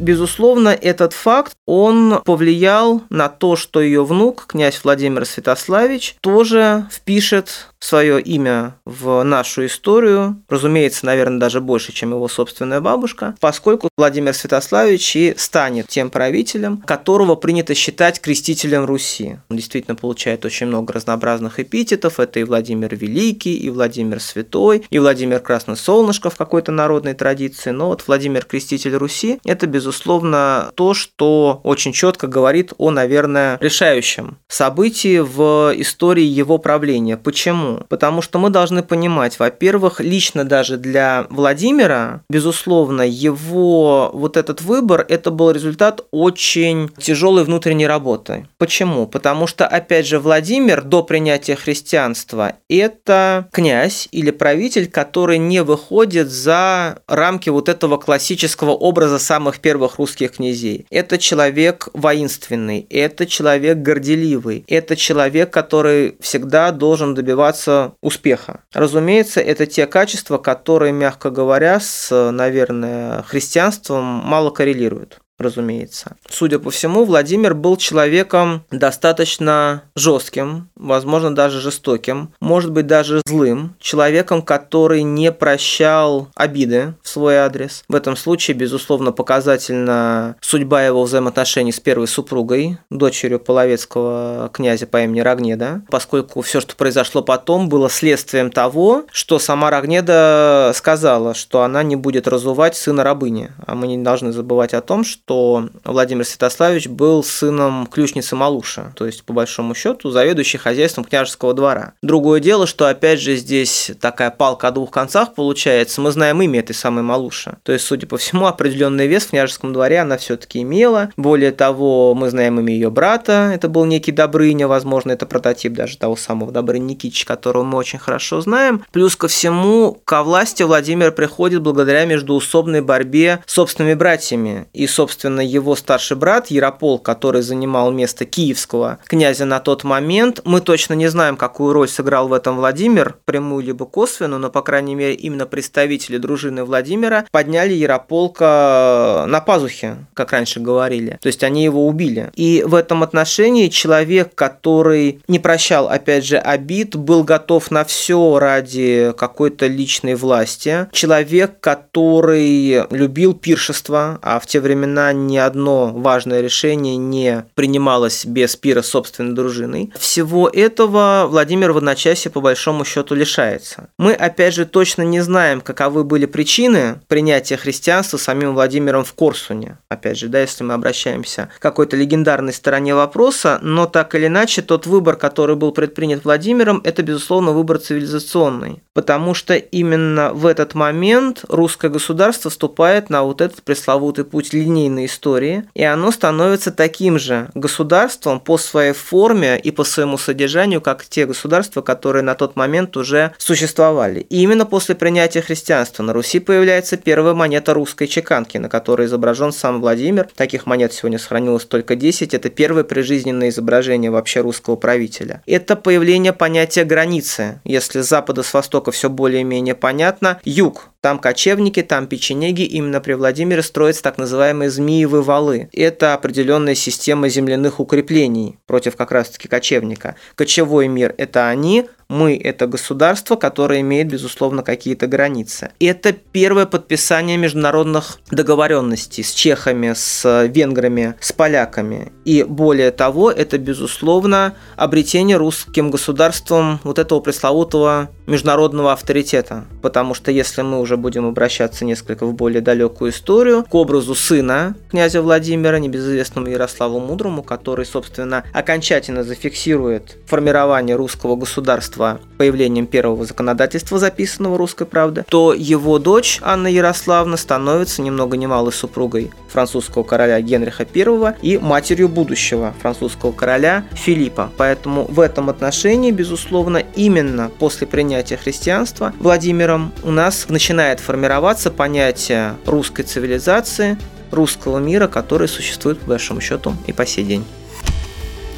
Безусловно, 0.00 0.70
этот 0.70 1.12
факт, 1.12 1.52
он 1.66 2.22
повлиял 2.24 3.02
на 3.10 3.28
то, 3.28 3.54
что 3.54 3.82
ее 3.82 4.02
внук, 4.02 4.46
князь 4.48 4.80
Владимир 4.82 5.26
Святославич, 5.26 6.16
тоже 6.22 6.86
впишет 6.90 7.69
свое 7.80 8.20
имя 8.20 8.76
в 8.84 9.22
нашу 9.22 9.66
историю, 9.66 10.42
разумеется, 10.48 11.06
наверное, 11.06 11.40
даже 11.40 11.60
больше, 11.60 11.92
чем 11.92 12.10
его 12.10 12.28
собственная 12.28 12.80
бабушка, 12.80 13.34
поскольку 13.40 13.88
Владимир 13.96 14.34
Святославич 14.34 15.16
и 15.16 15.34
станет 15.36 15.88
тем 15.88 16.10
правителем, 16.10 16.78
которого 16.78 17.34
принято 17.34 17.74
считать 17.74 18.20
крестителем 18.20 18.84
Руси. 18.84 19.38
Он 19.48 19.56
действительно 19.56 19.94
получает 19.94 20.44
очень 20.44 20.66
много 20.66 20.92
разнообразных 20.92 21.58
эпитетов. 21.58 22.20
Это 22.20 22.40
и 22.40 22.44
Владимир 22.44 22.94
Великий, 22.94 23.56
и 23.56 23.70
Владимир 23.70 24.20
Святой, 24.20 24.84
и 24.90 24.98
Владимир 24.98 25.40
Красное 25.40 25.76
Солнышко 25.76 26.30
в 26.30 26.36
какой-то 26.36 26.72
народной 26.72 27.14
традиции. 27.14 27.70
Но 27.70 27.88
вот 27.88 28.04
Владимир 28.06 28.44
Креститель 28.44 28.94
Руси– 28.94 29.40
это, 29.44 29.66
безусловно, 29.66 30.70
то, 30.74 30.94
что 30.94 31.60
очень 31.64 31.92
четко 31.92 32.26
говорит 32.26 32.72
о, 32.78 32.90
наверное, 32.90 33.58
решающем 33.60 34.38
событии 34.48 35.18
в 35.18 35.72
истории 35.76 36.24
его 36.24 36.58
правления. 36.58 37.16
Почему? 37.16 37.69
Потому 37.88 38.22
что 38.22 38.38
мы 38.38 38.50
должны 38.50 38.82
понимать, 38.82 39.38
во-первых, 39.38 40.00
лично 40.00 40.44
даже 40.44 40.76
для 40.76 41.26
Владимира, 41.30 42.22
безусловно, 42.28 43.02
его 43.02 44.10
вот 44.12 44.36
этот 44.36 44.62
выбор, 44.62 45.04
это 45.08 45.30
был 45.30 45.50
результат 45.50 46.02
очень 46.10 46.90
тяжелой 46.98 47.44
внутренней 47.44 47.86
работы. 47.86 48.46
Почему? 48.58 49.06
Потому 49.06 49.46
что, 49.46 49.66
опять 49.66 50.06
же, 50.06 50.18
Владимир 50.18 50.82
до 50.82 51.02
принятия 51.02 51.56
христианства– 51.56 52.54
это 52.68 53.48
князь 53.52 54.08
или 54.12 54.30
правитель, 54.30 54.90
который 54.90 55.38
не 55.38 55.62
выходит 55.62 56.30
за 56.30 57.00
рамки 57.06 57.50
вот 57.50 57.68
этого 57.68 57.96
классического 57.96 58.70
образа 58.70 59.18
самых 59.18 59.60
первых 59.60 59.98
русских 59.98 60.32
князей. 60.32 60.86
Это 60.90 61.18
человек 61.18 61.88
воинственный, 61.92 62.86
это 62.90 63.26
человек 63.26 63.78
горделивый, 63.78 64.64
это 64.66 64.96
человек, 64.96 65.50
который 65.50 66.16
всегда 66.20 66.70
должен 66.70 67.14
добиваться 67.14 67.59
добиваться 67.60 67.96
успеха. 68.00 68.64
Разумеется, 68.72 69.40
это 69.40 69.66
те 69.66 69.86
качества, 69.86 70.38
которые, 70.38 70.92
мягко 70.92 71.30
говоря, 71.30 71.80
с, 71.80 72.30
наверное, 72.30 73.22
христианством 73.22 74.04
мало 74.04 74.50
коррелируют 74.50 75.20
разумеется. 75.40 76.16
Судя 76.28 76.58
по 76.58 76.70
всему, 76.70 77.04
Владимир 77.04 77.54
был 77.54 77.76
человеком 77.76 78.64
достаточно 78.70 79.82
жестким, 79.96 80.68
возможно, 80.76 81.34
даже 81.34 81.60
жестоким, 81.60 82.32
может 82.40 82.72
быть, 82.72 82.86
даже 82.86 83.22
злым, 83.26 83.74
человеком, 83.80 84.42
который 84.42 85.02
не 85.02 85.32
прощал 85.32 86.28
обиды 86.34 86.94
в 87.02 87.08
свой 87.08 87.36
адрес. 87.36 87.84
В 87.88 87.94
этом 87.94 88.16
случае, 88.16 88.56
безусловно, 88.56 89.12
показательна 89.12 90.36
судьба 90.40 90.84
его 90.84 91.02
взаимоотношений 91.04 91.72
с 91.72 91.80
первой 91.80 92.08
супругой, 92.08 92.78
дочерью 92.90 93.40
половецкого 93.40 94.50
князя 94.52 94.86
по 94.86 95.02
имени 95.02 95.20
Рогнеда, 95.20 95.82
поскольку 95.88 96.40
все, 96.42 96.60
что 96.60 96.76
произошло 96.76 97.22
потом, 97.22 97.68
было 97.68 97.88
следствием 97.88 98.50
того, 98.50 99.04
что 99.12 99.38
сама 99.38 99.70
Рогнеда 99.70 100.72
сказала, 100.74 101.34
что 101.34 101.62
она 101.62 101.82
не 101.82 101.96
будет 101.96 102.28
разувать 102.28 102.76
сына 102.76 103.04
рабыни. 103.04 103.50
А 103.66 103.74
мы 103.74 103.86
не 103.86 103.98
должны 103.98 104.32
забывать 104.32 104.74
о 104.74 104.80
том, 104.80 105.04
что 105.04 105.29
что 105.30 105.68
Владимир 105.84 106.24
Святославич 106.24 106.88
был 106.88 107.22
сыном 107.22 107.86
ключницы 107.86 108.34
Малуша, 108.34 108.92
то 108.96 109.06
есть, 109.06 109.22
по 109.22 109.32
большому 109.32 109.76
счету, 109.76 110.10
заведующий 110.10 110.58
хозяйством 110.58 111.04
княжеского 111.04 111.54
двора. 111.54 111.92
Другое 112.02 112.40
дело, 112.40 112.66
что, 112.66 112.88
опять 112.88 113.20
же, 113.20 113.36
здесь 113.36 113.92
такая 114.00 114.32
палка 114.32 114.66
о 114.66 114.70
двух 114.72 114.90
концах 114.90 115.34
получается. 115.34 116.00
Мы 116.00 116.10
знаем 116.10 116.42
имя 116.42 116.58
этой 116.58 116.74
самой 116.74 117.04
Малуши. 117.04 117.58
То 117.62 117.72
есть, 117.72 117.84
судя 117.84 118.08
по 118.08 118.16
всему, 118.16 118.46
определенный 118.46 119.06
вес 119.06 119.26
в 119.26 119.30
княжеском 119.30 119.72
дворе 119.72 120.00
она 120.00 120.16
все-таки 120.18 120.62
имела. 120.62 121.10
Более 121.16 121.52
того, 121.52 122.12
мы 122.16 122.28
знаем 122.30 122.58
имя 122.58 122.74
ее 122.74 122.90
брата. 122.90 123.52
Это 123.54 123.68
был 123.68 123.84
некий 123.84 124.10
Добрыня, 124.10 124.66
возможно, 124.66 125.12
это 125.12 125.26
прототип 125.26 125.74
даже 125.74 125.96
того 125.96 126.16
самого 126.16 126.50
Добрыни 126.50 126.94
Никитича, 126.94 127.24
которого 127.24 127.62
мы 127.62 127.78
очень 127.78 128.00
хорошо 128.00 128.40
знаем. 128.40 128.84
Плюс 128.90 129.14
ко 129.14 129.28
всему, 129.28 129.96
ко 130.04 130.24
власти 130.24 130.64
Владимир 130.64 131.12
приходит 131.12 131.62
благодаря 131.62 132.04
междуусобной 132.04 132.80
борьбе 132.80 133.44
с 133.46 133.52
собственными 133.52 133.94
братьями 133.94 134.66
и, 134.72 134.88
собственно, 134.88 135.19
собственно, 135.20 135.42
его 135.42 135.76
старший 135.76 136.16
брат 136.16 136.46
Яропол, 136.46 136.98
который 136.98 137.42
занимал 137.42 137.90
место 137.92 138.24
киевского 138.24 139.00
князя 139.04 139.44
на 139.44 139.60
тот 139.60 139.84
момент. 139.84 140.40
Мы 140.44 140.62
точно 140.62 140.94
не 140.94 141.08
знаем, 141.08 141.36
какую 141.36 141.74
роль 141.74 141.88
сыграл 141.88 142.28
в 142.28 142.32
этом 142.32 142.56
Владимир, 142.56 143.16
прямую 143.26 143.62
либо 143.62 143.84
косвенную, 143.84 144.40
но, 144.40 144.48
по 144.48 144.62
крайней 144.62 144.94
мере, 144.94 145.14
именно 145.14 145.44
представители 145.44 146.16
дружины 146.16 146.64
Владимира 146.64 147.26
подняли 147.30 147.74
Ярополка 147.74 149.26
на 149.28 149.40
пазухе, 149.40 149.96
как 150.14 150.32
раньше 150.32 150.58
говорили. 150.58 151.18
То 151.20 151.26
есть 151.26 151.44
они 151.44 151.64
его 151.64 151.86
убили. 151.86 152.30
И 152.34 152.64
в 152.66 152.74
этом 152.74 153.02
отношении 153.02 153.68
человек, 153.68 154.34
который 154.34 155.20
не 155.28 155.38
прощал, 155.38 155.88
опять 155.90 156.24
же, 156.24 156.38
обид, 156.38 156.96
был 156.96 157.24
готов 157.24 157.70
на 157.70 157.84
все 157.84 158.38
ради 158.38 159.12
какой-то 159.18 159.66
личной 159.66 160.14
власти. 160.14 160.88
Человек, 160.92 161.60
который 161.60 162.86
любил 162.90 163.34
пиршество, 163.34 164.18
а 164.22 164.40
в 164.40 164.46
те 164.46 164.60
времена 164.60 164.99
ни 165.12 165.36
одно 165.36 165.92
важное 165.94 166.40
решение 166.40 166.96
не 166.96 167.44
принималось 167.54 168.24
без 168.24 168.56
пира 168.56 168.82
собственной 168.82 169.34
дружиной. 169.34 169.92
Всего 169.98 170.48
этого 170.48 171.26
Владимир 171.28 171.72
в 171.72 171.78
одночасье 171.78 172.30
по 172.30 172.40
большому 172.40 172.84
счету 172.84 173.14
лишается. 173.14 173.88
Мы, 173.98 174.12
опять 174.12 174.54
же, 174.54 174.66
точно 174.66 175.02
не 175.02 175.20
знаем, 175.20 175.60
каковы 175.60 176.04
были 176.04 176.26
причины 176.26 177.00
принятия 177.08 177.56
христианства 177.56 178.16
самим 178.16 178.54
Владимиром 178.54 179.04
в 179.04 179.12
Корсуне. 179.14 179.78
Опять 179.88 180.18
же, 180.18 180.28
да, 180.28 180.40
если 180.40 180.64
мы 180.64 180.74
обращаемся 180.74 181.50
к 181.58 181.62
какой-то 181.62 181.96
легендарной 181.96 182.52
стороне 182.52 182.94
вопроса, 182.94 183.58
но 183.62 183.86
так 183.86 184.14
или 184.14 184.26
иначе, 184.26 184.62
тот 184.62 184.86
выбор, 184.86 185.16
который 185.16 185.56
был 185.56 185.72
предпринят 185.72 186.24
Владимиром, 186.24 186.80
это, 186.84 187.02
безусловно, 187.02 187.52
выбор 187.52 187.78
цивилизационный. 187.78 188.82
Потому 188.92 189.34
что 189.34 189.54
именно 189.54 190.32
в 190.32 190.46
этот 190.46 190.74
момент 190.74 191.44
русское 191.48 191.88
государство 191.88 192.50
вступает 192.50 193.10
на 193.10 193.22
вот 193.22 193.40
этот 193.40 193.62
пресловутый 193.62 194.24
путь 194.24 194.52
линейный 194.52 194.89
длинной 194.90 195.06
истории, 195.06 195.64
и 195.74 195.84
оно 195.84 196.10
становится 196.10 196.70
таким 196.72 197.18
же 197.18 197.48
государством 197.54 198.40
по 198.40 198.58
своей 198.58 198.92
форме 198.92 199.58
и 199.58 199.70
по 199.70 199.84
своему 199.84 200.18
содержанию, 200.18 200.80
как 200.80 201.04
те 201.04 201.26
государства, 201.26 201.80
которые 201.80 202.22
на 202.22 202.34
тот 202.34 202.56
момент 202.56 202.96
уже 202.96 203.32
существовали. 203.38 204.20
И 204.20 204.42
именно 204.42 204.66
после 204.66 204.94
принятия 204.94 205.40
христианства 205.40 206.02
на 206.02 206.12
Руси 206.12 206.40
появляется 206.40 206.96
первая 206.96 207.34
монета 207.34 207.74
русской 207.74 208.06
чеканки, 208.06 208.58
на 208.58 208.68
которой 208.68 209.06
изображен 209.06 209.52
сам 209.52 209.80
Владимир. 209.80 210.28
Таких 210.34 210.66
монет 210.66 210.92
сегодня 210.92 211.18
сохранилось 211.18 211.64
только 211.64 211.94
10. 211.94 212.34
Это 212.34 212.50
первое 212.50 212.84
прижизненное 212.84 213.50
изображение 213.50 214.10
вообще 214.10 214.40
русского 214.40 214.76
правителя. 214.76 215.42
Это 215.46 215.76
появление 215.76 216.32
понятия 216.32 216.84
границы. 216.84 217.60
Если 217.64 218.00
с 218.00 218.08
запада, 218.08 218.42
с 218.42 218.52
востока 218.52 218.90
все 218.90 219.08
более-менее 219.08 219.74
понятно, 219.74 220.40
юг 220.44 220.90
там 221.00 221.18
кочевники, 221.18 221.82
там 221.82 222.06
печенеги, 222.06 222.62
именно 222.62 223.00
при 223.00 223.14
Владимире 223.14 223.62
строятся 223.62 224.02
так 224.02 224.18
называемые 224.18 224.70
змеевые 224.70 225.22
валы. 225.22 225.68
Это 225.72 226.14
определенная 226.14 226.74
система 226.74 227.28
земляных 227.28 227.80
укреплений 227.80 228.58
против 228.66 228.96
как 228.96 229.10
раз-таки 229.10 229.48
кочевника. 229.48 230.16
Кочевой 230.34 230.88
мир– 230.88 231.14
это 231.18 231.48
они, 231.48 231.86
мы– 232.10 232.36
это 232.44 232.66
государство, 232.66 233.36
которое 233.36 233.80
имеет, 233.80 234.08
безусловно, 234.08 234.62
какие-то 234.62 235.06
границы. 235.06 235.70
Это 235.78 236.12
первое 236.12 236.66
подписание 236.66 237.36
международных 237.36 238.18
договоренностей 238.30 239.22
с 239.22 239.32
чехами, 239.32 239.92
с 239.94 240.48
венграми, 240.48 241.14
с 241.20 241.32
поляками. 241.32 242.12
И 242.24 242.42
более 242.42 242.90
того, 242.90 243.30
это, 243.30 243.58
безусловно, 243.58 244.54
обретение 244.76 245.36
русским 245.36 245.90
государством 245.90 246.80
вот 246.82 246.98
этого 246.98 247.20
пресловутого 247.20 248.10
международного 248.26 248.92
авторитета. 248.92 249.64
Потому 249.80 250.14
что 250.14 250.32
если 250.32 250.62
мы 250.62 250.80
уже 250.80 250.96
будем 250.96 251.26
обращаться 251.26 251.84
несколько 251.84 252.26
в 252.26 252.34
более 252.34 252.60
далекую 252.60 253.12
историю, 253.12 253.64
к 253.64 253.74
образу 253.74 254.14
сына 254.14 254.74
князя 254.90 255.22
Владимира, 255.22 255.78
небезызвестному 255.78 256.48
Ярославу 256.48 256.98
Мудрому, 256.98 257.42
который, 257.44 257.86
собственно, 257.86 258.44
окончательно 258.52 259.22
зафиксирует 259.22 260.16
формирование 260.26 260.96
русского 260.96 261.36
государства 261.36 261.99
христианства 262.00 262.20
появлением 262.38 262.86
первого 262.86 263.26
законодательства, 263.26 263.98
записанного 263.98 264.56
русской 264.56 264.86
правды, 264.86 265.24
то 265.28 265.52
его 265.52 265.98
дочь 265.98 266.38
Анна 266.42 266.68
Ярославна 266.68 267.36
становится 267.36 268.00
ни 268.00 268.08
много 268.08 268.38
ни 268.38 268.46
мало 268.46 268.70
супругой 268.70 269.30
французского 269.48 270.04
короля 270.04 270.40
Генриха 270.40 270.86
I 270.94 271.34
и 271.42 271.58
матерью 271.58 272.08
будущего 272.08 272.72
французского 272.80 273.32
короля 273.32 273.84
Филиппа. 273.92 274.50
Поэтому 274.56 275.04
в 275.04 275.20
этом 275.20 275.50
отношении, 275.50 276.12
безусловно, 276.12 276.82
именно 276.96 277.50
после 277.58 277.86
принятия 277.86 278.38
христианства 278.38 279.12
Владимиром 279.18 279.92
у 280.02 280.10
нас 280.10 280.46
начинает 280.48 281.00
формироваться 281.00 281.70
понятие 281.70 282.54
русской 282.64 283.02
цивилизации, 283.02 283.98
русского 284.30 284.78
мира, 284.78 285.08
который 285.08 285.48
существует, 285.48 285.98
по 285.98 286.10
большому 286.10 286.40
счету, 286.40 286.72
и 286.86 286.92
по 286.92 287.04
сей 287.04 287.24
день. 287.24 287.44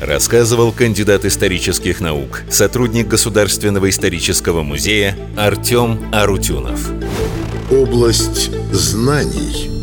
Рассказывал 0.02 0.72
кандидат 0.72 1.24
исторических 1.24 2.00
наук, 2.00 2.42
сотрудник 2.50 3.06
Государственного 3.06 3.88
исторического 3.88 4.64
музея 4.64 5.16
Артем 5.36 6.12
Арутюнов. 6.12 6.90
Область 7.70 8.50
знаний– 8.72 9.70